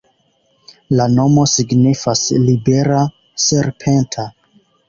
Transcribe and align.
La 0.99 1.05
nomo 1.17 1.43
signifas 1.51 2.23
libera-serpenta. 2.47 4.27